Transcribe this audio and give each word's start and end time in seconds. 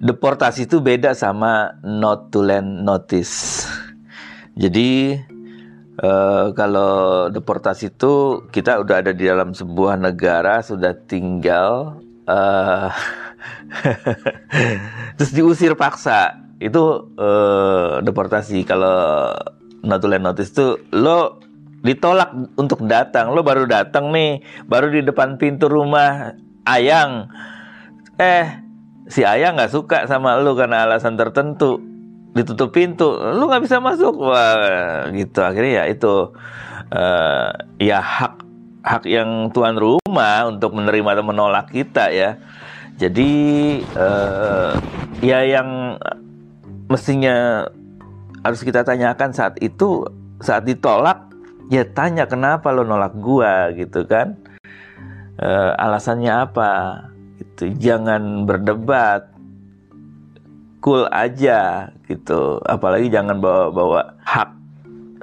Deportasi 0.00 0.66
itu 0.66 0.82
beda 0.82 1.14
sama 1.14 1.78
not 1.86 2.34
to 2.34 2.42
land 2.42 2.82
notice. 2.82 3.62
Jadi 4.58 5.14
uh, 6.02 6.50
kalau 6.50 7.30
deportasi 7.30 7.94
itu 7.94 8.42
kita 8.50 8.82
udah 8.82 9.06
ada 9.06 9.14
di 9.14 9.30
dalam 9.30 9.54
sebuah 9.54 10.02
negara 10.02 10.66
sudah 10.66 10.90
tinggal 11.06 12.02
uh, 12.26 12.90
terus 15.14 15.30
diusir 15.30 15.78
paksa 15.78 16.34
itu 16.58 17.06
deportasi. 18.02 18.66
Kalau 18.66 19.30
not 19.86 20.02
to 20.02 20.10
land 20.10 20.26
notice 20.26 20.50
itu 20.50 20.74
lo 20.90 21.49
ditolak 21.80 22.32
untuk 22.60 22.84
datang, 22.84 23.32
lo 23.32 23.40
baru 23.40 23.64
datang 23.64 24.12
nih, 24.12 24.44
baru 24.68 24.92
di 24.92 25.00
depan 25.04 25.40
pintu 25.40 25.66
rumah 25.66 26.36
Ayang. 26.70 27.32
Eh 28.20 28.46
si 29.08 29.24
ayah 29.24 29.56
nggak 29.56 29.72
suka 29.72 30.04
sama 30.04 30.36
lu 30.38 30.52
karena 30.54 30.84
alasan 30.84 31.16
tertentu. 31.16 31.80
Ditutup 32.36 32.70
pintu. 32.70 33.16
Lu 33.16 33.48
nggak 33.48 33.64
bisa 33.64 33.80
masuk. 33.80 34.20
Wah 34.20 35.08
gitu. 35.10 35.40
Akhirnya 35.40 35.82
ya 35.82 35.84
itu 35.88 36.30
uh, 36.92 37.50
ya 37.80 37.98
hak 37.98 38.44
hak 38.84 39.04
yang 39.08 39.50
tuan 39.50 39.76
rumah 39.76 40.46
untuk 40.46 40.76
menerima 40.76 41.18
atau 41.18 41.24
menolak 41.26 41.72
kita 41.72 42.12
ya. 42.12 42.36
Jadi 43.00 43.30
uh, 43.96 44.76
ya 45.24 45.42
yang 45.48 45.96
mestinya 46.92 47.64
harus 48.44 48.60
kita 48.60 48.84
tanyakan 48.84 49.32
saat 49.32 49.56
itu 49.64 50.04
saat 50.40 50.68
ditolak 50.68 51.29
ya 51.70 51.86
tanya 51.86 52.26
kenapa 52.26 52.74
lo 52.74 52.82
nolak 52.82 53.14
gua? 53.16 53.70
Gitu 53.72 54.04
kan. 54.04 54.36
Uh, 55.40 55.72
alasannya 55.78 56.50
apa? 56.50 56.70
Gitu. 57.38 57.72
Jangan 57.78 58.44
berdebat. 58.44 59.30
Cool 60.82 61.06
aja. 61.08 61.88
Gitu. 62.04 62.58
Apalagi 62.66 63.08
jangan 63.08 63.38
bawa-bawa 63.38 64.18
hak 64.26 64.50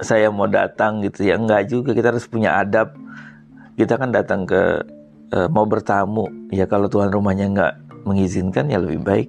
saya 0.00 0.32
mau 0.32 0.48
datang. 0.48 1.04
Gitu. 1.04 1.28
Ya 1.28 1.36
enggak 1.36 1.68
juga. 1.68 1.92
Kita 1.92 2.10
harus 2.10 2.26
punya 2.26 2.58
adab. 2.58 2.96
Kita 3.78 3.94
kan 3.94 4.10
datang 4.10 4.42
ke 4.42 4.82
e, 5.30 5.38
mau 5.52 5.62
bertamu. 5.68 6.26
Ya 6.50 6.66
kalau 6.66 6.90
tuan 6.90 7.14
rumahnya 7.14 7.46
enggak 7.46 7.74
mengizinkan 8.02 8.72
ya 8.72 8.82
lebih 8.82 9.04
baik 9.06 9.28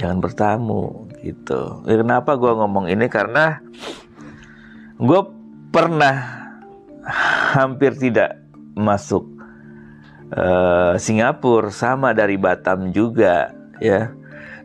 jangan 0.00 0.18
bertamu. 0.24 1.08
Gitu. 1.20 1.84
Ya, 1.84 2.00
kenapa 2.00 2.40
gue 2.40 2.48
ngomong 2.48 2.88
ini? 2.88 3.04
Karena 3.12 3.60
gue 4.96 5.20
pernah 5.70 6.50
hampir 7.54 7.94
tidak 7.96 8.38
masuk 8.74 9.26
uh, 10.34 10.94
Singapura 10.98 11.70
sama 11.70 12.10
dari 12.14 12.36
Batam 12.36 12.90
juga 12.90 13.54
ya. 13.78 14.14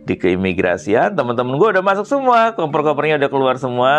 Di 0.06 0.14
keimigrasian 0.14 1.18
teman-teman 1.18 1.58
gue 1.58 1.70
udah 1.74 1.82
masuk 1.82 2.06
semua 2.06 2.54
koper-kopernya 2.54 3.18
udah 3.18 3.32
keluar 3.34 3.56
semua. 3.58 3.96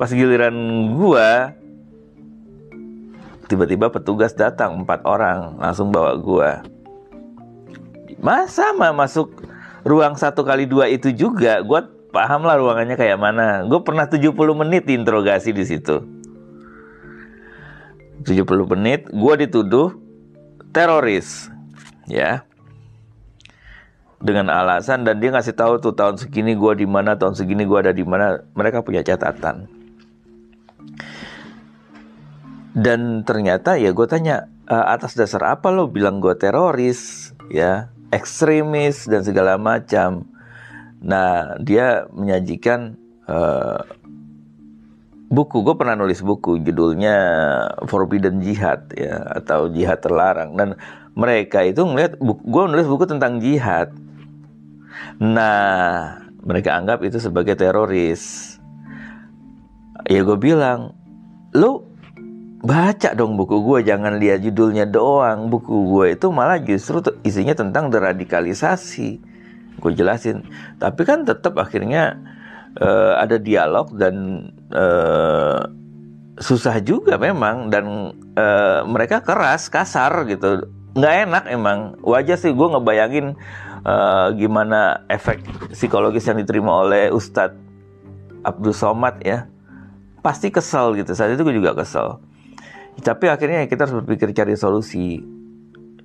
Pas 0.00 0.08
giliran 0.08 0.56
gue 0.96 1.28
tiba-tiba 3.52 3.92
petugas 3.92 4.32
datang 4.32 4.80
empat 4.80 5.04
orang 5.04 5.60
langsung 5.60 5.92
bawa 5.92 6.16
gue 6.16 6.50
masa 8.16 8.72
mah 8.72 8.96
masuk 8.96 9.44
ruang 9.84 10.16
satu 10.16 10.40
kali 10.40 10.64
dua 10.64 10.88
itu 10.88 11.12
juga 11.12 11.60
gue 11.60 11.80
paham 12.12 12.44
lah 12.44 12.60
ruangannya 12.60 12.94
kayak 12.94 13.18
mana. 13.18 13.64
Gue 13.64 13.80
pernah 13.80 14.06
70 14.06 14.30
menit 14.52 14.84
diinterogasi 14.84 15.50
di 15.56 15.64
situ. 15.64 16.04
70 18.22 18.46
menit 18.76 19.10
gue 19.10 19.34
dituduh 19.48 19.96
teroris 20.70 21.50
ya. 22.06 22.44
Dengan 24.22 24.54
alasan 24.54 25.02
dan 25.02 25.18
dia 25.18 25.34
ngasih 25.34 25.58
tahu 25.58 25.82
tuh 25.82 25.98
tahun 25.98 26.14
segini 26.14 26.54
gue 26.54 26.78
di 26.78 26.86
mana 26.86 27.18
tahun 27.18 27.34
segini 27.34 27.66
gue 27.66 27.78
ada 27.82 27.90
di 27.90 28.06
mana. 28.06 28.44
Mereka 28.54 28.86
punya 28.86 29.02
catatan. 29.02 29.66
Dan 32.72 33.26
ternyata 33.26 33.76
ya 33.76 33.90
gue 33.90 34.06
tanya 34.06 34.46
e, 34.64 34.76
atas 34.78 35.18
dasar 35.18 35.58
apa 35.58 35.74
lo 35.74 35.90
bilang 35.90 36.22
gue 36.22 36.32
teroris? 36.38 37.34
Ya 37.50 37.90
ekstremis 38.12 39.08
dan 39.08 39.24
segala 39.24 39.56
macam 39.56 40.28
nah 41.02 41.58
dia 41.58 42.06
menyajikan 42.14 42.96
uh, 43.26 43.82
buku. 45.32 45.64
Gue 45.64 45.74
pernah 45.80 45.96
nulis 45.96 46.20
buku 46.20 46.60
judulnya 46.60 47.16
Forbidden 47.88 48.44
Jihad 48.44 48.92
ya 48.92 49.40
atau 49.40 49.72
jihad 49.72 50.04
terlarang. 50.04 50.52
Dan 50.54 50.76
mereka 51.16 51.64
itu 51.64 51.80
ngeliat 51.80 52.20
gue 52.20 52.62
nulis 52.68 52.84
buku 52.84 53.08
tentang 53.08 53.40
jihad. 53.40 53.96
Nah 55.16 56.20
mereka 56.44 56.76
anggap 56.76 57.00
itu 57.00 57.16
sebagai 57.16 57.56
teroris. 57.56 58.54
Ya 60.04 60.20
gue 60.20 60.36
bilang 60.36 60.92
lu 61.56 61.88
baca 62.62 63.10
dong 63.16 63.34
buku 63.40 63.58
gue 63.64 63.88
jangan 63.88 64.20
lihat 64.20 64.44
judulnya 64.44 64.84
doang. 64.84 65.48
Buku 65.48 65.96
gue 65.96 66.06
itu 66.20 66.28
malah 66.28 66.60
justru 66.60 67.00
isinya 67.24 67.56
tentang 67.56 67.88
deradikalisasi 67.88 69.31
gue 69.78 69.92
jelasin. 69.94 70.44
Tapi 70.76 71.02
kan 71.06 71.24
tetap 71.24 71.56
akhirnya 71.56 72.18
uh, 72.80 73.16
ada 73.16 73.38
dialog 73.38 73.92
dan 73.96 74.48
uh, 74.74 75.62
susah 76.36 76.82
juga 76.84 77.16
memang. 77.16 77.72
Dan 77.72 78.16
uh, 78.36 78.80
mereka 78.84 79.24
keras 79.24 79.70
kasar 79.72 80.26
gitu. 80.28 80.66
Nggak 80.98 81.14
enak 81.28 81.44
emang. 81.48 81.78
Wajah 82.04 82.36
sih 82.36 82.52
gue 82.52 82.68
ngebayangin 82.68 83.38
uh, 83.86 84.28
gimana 84.36 85.06
efek 85.08 85.40
psikologis 85.72 86.28
yang 86.28 86.40
diterima 86.40 86.84
oleh 86.84 87.08
Ustadz 87.08 87.56
Abdul 88.44 88.76
Somad 88.76 89.22
ya. 89.24 89.48
Pasti 90.20 90.52
kesel 90.52 90.98
gitu. 91.00 91.16
Saat 91.16 91.34
itu 91.34 91.42
gue 91.42 91.56
juga 91.56 91.72
kesel. 91.72 92.20
Tapi 93.00 93.32
akhirnya 93.32 93.64
kita 93.64 93.88
harus 93.88 94.04
berpikir 94.04 94.36
cari 94.36 94.52
solusi. 94.52 95.24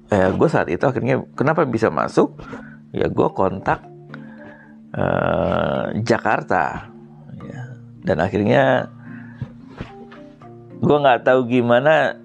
Eh, 0.08 0.30
gue 0.32 0.48
saat 0.48 0.72
itu 0.72 0.88
akhirnya 0.88 1.20
kenapa 1.36 1.68
bisa 1.68 1.92
masuk 1.92 2.40
ya 2.92 3.08
gue 3.08 3.28
kontak 3.36 3.84
uh, 4.96 5.92
Jakarta. 6.04 6.94
Ya. 7.38 7.64
dan 8.02 8.18
akhirnya 8.18 8.90
gue 10.82 10.98
nggak 10.98 11.22
tahu 11.22 11.46
gimana 11.46 12.18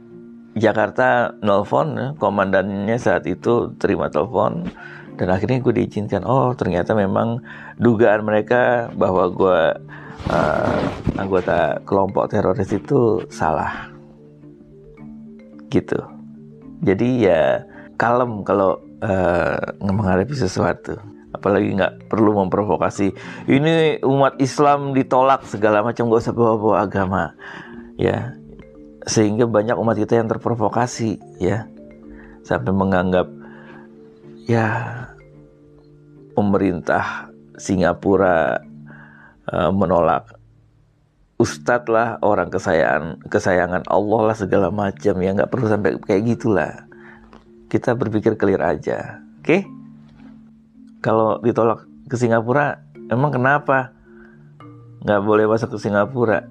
Jakarta 0.52 1.32
nelfon 1.40 1.88
ya, 1.96 2.06
komandannya 2.20 2.96
saat 3.00 3.24
itu 3.24 3.72
terima 3.80 4.12
telepon. 4.12 4.68
Dan 5.16 5.28
akhirnya 5.32 5.60
gue 5.64 5.74
diizinkan. 5.76 6.24
Oh 6.24 6.52
ternyata 6.52 6.92
memang 6.92 7.40
dugaan 7.80 8.24
mereka 8.24 8.92
bahwa 8.96 9.32
gue 9.32 9.60
uh, 10.28 10.80
anggota 11.16 11.80
kelompok 11.88 12.28
teroris 12.32 12.68
itu 12.68 13.24
salah. 13.32 13.88
Gitu. 15.72 15.96
Jadi 16.84 17.24
ya 17.24 17.64
kalem 17.96 18.44
kalau 18.44 18.76
uh, 19.02 19.58
menghadapi 19.82 20.32
sesuatu. 20.32 20.96
Apalagi 21.34 21.74
nggak 21.74 22.12
perlu 22.12 22.38
memprovokasi. 22.38 23.10
Ini 23.50 24.04
umat 24.06 24.38
Islam 24.38 24.94
ditolak 24.94 25.48
segala 25.48 25.82
macam 25.82 26.12
gak 26.12 26.22
usah 26.28 26.36
bawa-bawa 26.36 26.86
agama. 26.86 27.34
Ya 27.98 28.36
sehingga 29.02 29.50
banyak 29.50 29.74
umat 29.74 29.98
kita 29.98 30.22
yang 30.22 30.30
terprovokasi 30.30 31.18
ya. 31.42 31.66
Sampai 32.46 32.70
menganggap 32.70 33.26
ya 34.46 34.66
pemerintah 36.36 37.32
Singapura 37.58 38.60
uh, 39.50 39.72
menolak. 39.74 40.38
Ustadz 41.40 41.90
lah 41.90 42.22
orang 42.22 42.54
kesayangan 42.54 43.18
kesayangan 43.26 43.82
Allah 43.90 44.20
lah 44.30 44.36
segala 44.36 44.68
macam. 44.70 45.16
Ya 45.18 45.32
nggak 45.34 45.50
perlu 45.50 45.66
sampai 45.66 45.98
kayak 46.06 46.22
gitulah 46.38 46.91
kita 47.72 47.96
berpikir 47.96 48.36
clear 48.36 48.60
aja. 48.60 49.24
Oke? 49.40 49.48
Okay? 49.48 49.62
kalau 51.02 51.42
ditolak 51.42 51.88
ke 52.06 52.14
Singapura 52.14 52.78
emang 53.10 53.34
kenapa? 53.34 53.90
Nggak 55.02 55.20
boleh 55.26 55.44
masuk 55.50 55.74
ke 55.74 55.78
Singapura. 55.82 56.46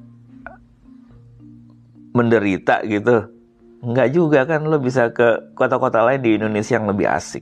Menderita 2.11 2.83
gitu. 2.83 3.31
Nggak 3.79 4.09
juga 4.11 4.43
kan 4.43 4.67
lo 4.67 4.77
bisa 4.81 5.13
ke 5.15 5.55
kota-kota 5.55 6.03
lain 6.03 6.19
di 6.19 6.35
Indonesia 6.35 6.75
yang 6.75 6.91
lebih 6.91 7.07
asik 7.07 7.41